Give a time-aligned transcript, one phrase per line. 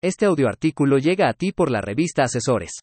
[0.00, 2.82] Este audioartículo llega a ti por la revista Asesores.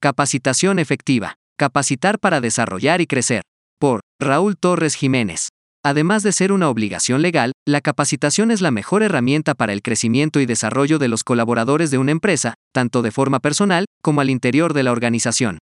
[0.00, 1.34] Capacitación efectiva.
[1.58, 3.42] Capacitar para desarrollar y crecer.
[3.80, 5.48] Por Raúl Torres Jiménez.
[5.84, 10.38] Además de ser una obligación legal, la capacitación es la mejor herramienta para el crecimiento
[10.38, 14.72] y desarrollo de los colaboradores de una empresa, tanto de forma personal como al interior
[14.72, 15.58] de la organización.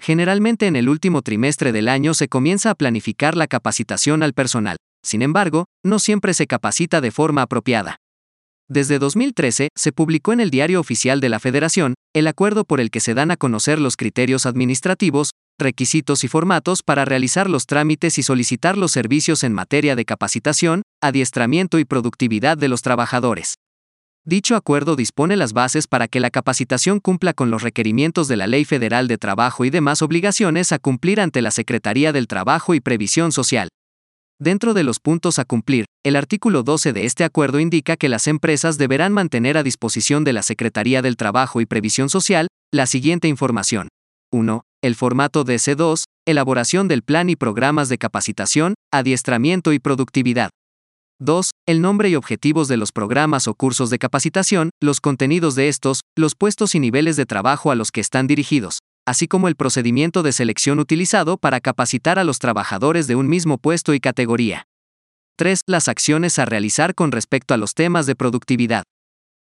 [0.00, 4.78] Generalmente en el último trimestre del año se comienza a planificar la capacitación al personal.
[5.04, 7.98] Sin embargo, no siempre se capacita de forma apropiada.
[8.68, 12.90] Desde 2013, se publicó en el Diario Oficial de la Federación el acuerdo por el
[12.90, 18.18] que se dan a conocer los criterios administrativos, requisitos y formatos para realizar los trámites
[18.18, 23.54] y solicitar los servicios en materia de capacitación, adiestramiento y productividad de los trabajadores.
[24.24, 28.48] Dicho acuerdo dispone las bases para que la capacitación cumpla con los requerimientos de la
[28.48, 32.80] Ley Federal de Trabajo y demás obligaciones a cumplir ante la Secretaría del Trabajo y
[32.80, 33.68] Previsión Social.
[34.38, 38.26] Dentro de los puntos a cumplir, el artículo 12 de este acuerdo indica que las
[38.26, 43.28] empresas deberán mantener a disposición de la Secretaría del Trabajo y Previsión Social la siguiente
[43.28, 43.88] información.
[44.32, 44.60] 1.
[44.82, 50.50] El formato DC2, elaboración del plan y programas de capacitación, adiestramiento y productividad.
[51.18, 51.52] 2.
[51.66, 56.02] El nombre y objetivos de los programas o cursos de capacitación, los contenidos de estos,
[56.14, 60.22] los puestos y niveles de trabajo a los que están dirigidos así como el procedimiento
[60.22, 64.66] de selección utilizado para capacitar a los trabajadores de un mismo puesto y categoría.
[65.36, 65.60] 3.
[65.66, 68.84] Las acciones a realizar con respecto a los temas de productividad.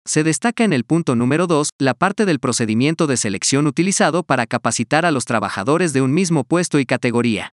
[0.06, 4.46] Se destaca en el punto número 2 la parte del procedimiento de selección utilizado para
[4.46, 7.52] capacitar a los trabajadores de un mismo puesto y categoría.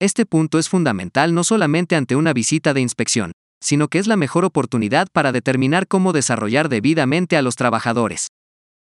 [0.00, 4.16] Este punto es fundamental no solamente ante una visita de inspección, sino que es la
[4.16, 8.28] mejor oportunidad para determinar cómo desarrollar debidamente a los trabajadores.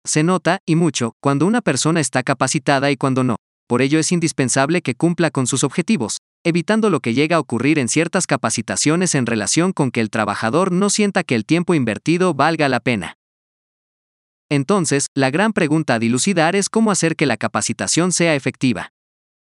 [0.04, 3.36] Se nota, y mucho, cuando una persona está capacitada y cuando no.
[3.68, 7.78] Por ello es indispensable que cumpla con sus objetivos, evitando lo que llega a ocurrir
[7.78, 12.34] en ciertas capacitaciones en relación con que el trabajador no sienta que el tiempo invertido
[12.34, 13.14] valga la pena.
[14.50, 18.90] Entonces, la gran pregunta a dilucidar es cómo hacer que la capacitación sea efectiva.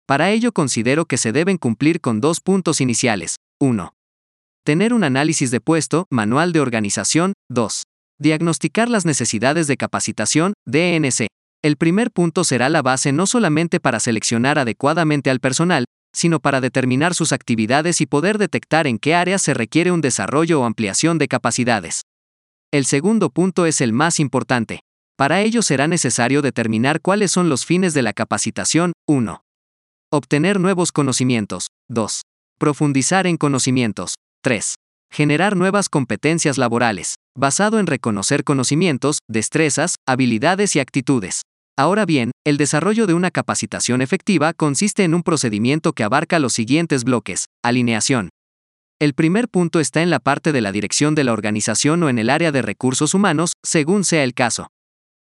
[0.06, 3.36] Para ello considero que se deben cumplir con dos puntos iniciales.
[3.60, 3.92] 1.
[4.64, 7.34] Tener un análisis de puesto, manual de organización.
[7.50, 7.84] 2.
[8.20, 11.28] Diagnosticar las necesidades de capacitación, DNC.
[11.62, 16.60] El primer punto será la base no solamente para seleccionar adecuadamente al personal, sino para
[16.60, 21.18] determinar sus actividades y poder detectar en qué áreas se requiere un desarrollo o ampliación
[21.18, 22.02] de capacidades.
[22.72, 24.80] El segundo punto es el más importante.
[25.16, 28.94] Para ello será necesario determinar cuáles son los fines de la capacitación.
[29.06, 29.42] 1.
[30.10, 31.68] Obtener nuevos conocimientos.
[31.88, 32.22] 2.
[32.58, 34.14] Profundizar en conocimientos.
[34.42, 34.74] 3.
[35.10, 41.42] Generar nuevas competencias laborales, basado en reconocer conocimientos, destrezas, habilidades y actitudes.
[41.78, 46.52] Ahora bien, el desarrollo de una capacitación efectiva consiste en un procedimiento que abarca los
[46.52, 47.44] siguientes bloques.
[47.62, 48.30] Alineación.
[49.00, 52.18] El primer punto está en la parte de la dirección de la organización o en
[52.18, 54.66] el área de recursos humanos, según sea el caso.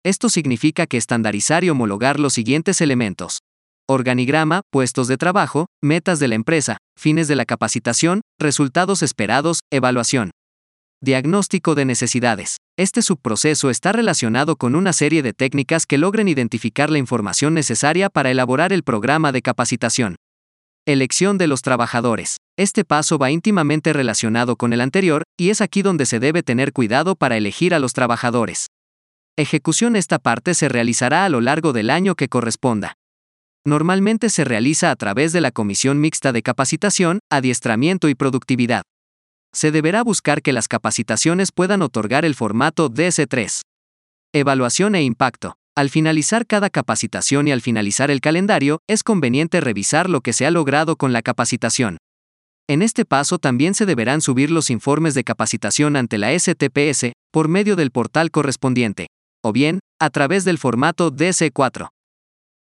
[0.04, 3.40] Esto significa que estandarizar y homologar los siguientes elementos.
[3.88, 10.32] Organigrama, puestos de trabajo, metas de la empresa, fines de la capacitación, resultados esperados, evaluación.
[11.04, 12.62] Diagnóstico de necesidades.
[12.78, 18.10] Este subproceso está relacionado con una serie de técnicas que logren identificar la información necesaria
[18.10, 20.16] para elaborar el programa de capacitación.
[20.86, 22.38] Elección de los trabajadores.
[22.58, 26.72] Este paso va íntimamente relacionado con el anterior, y es aquí donde se debe tener
[26.72, 28.68] cuidado para elegir a los trabajadores.
[29.36, 32.94] Ejecución esta parte se realizará a lo largo del año que corresponda.
[33.66, 38.84] Normalmente se realiza a través de la Comisión Mixta de Capacitación, Adiestramiento y Productividad.
[39.56, 43.62] Se deberá buscar que las capacitaciones puedan otorgar el formato DS3.
[44.34, 45.56] Evaluación e impacto.
[45.76, 50.46] Al finalizar cada capacitación y al finalizar el calendario, es conveniente revisar lo que se
[50.46, 51.98] ha logrado con la capacitación.
[52.68, 57.48] En este paso también se deberán subir los informes de capacitación ante la STPS, por
[57.48, 59.08] medio del portal correspondiente,
[59.44, 61.90] o bien, a través del formato DC4.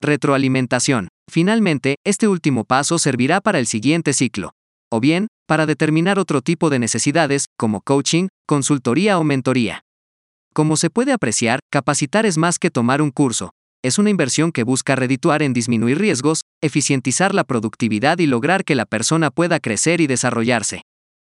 [0.01, 1.07] Retroalimentación.
[1.31, 4.51] Finalmente, este último paso servirá para el siguiente ciclo.
[4.91, 9.83] O bien, para determinar otro tipo de necesidades, como coaching, consultoría o mentoría.
[10.53, 13.51] Como se puede apreciar, capacitar es más que tomar un curso.
[13.83, 18.75] Es una inversión que busca redituar en disminuir riesgos, eficientizar la productividad y lograr que
[18.75, 20.83] la persona pueda crecer y desarrollarse.